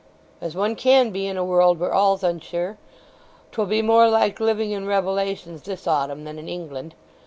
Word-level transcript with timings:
"As 0.41 0.55
one 0.55 0.75
can 0.75 1.11
be 1.11 1.27
in 1.27 1.37
a 1.37 1.45
world 1.45 1.79
where 1.79 1.93
all's 1.93 2.23
unsure. 2.23 2.79
'Twill 3.51 3.67
be 3.67 3.83
more 3.83 4.09
like 4.09 4.39
living 4.39 4.71
in 4.71 4.87
Revelations 4.87 5.61
this 5.61 5.85
autumn 5.85 6.23
than 6.23 6.39
in 6.39 6.49
England. 6.49 6.95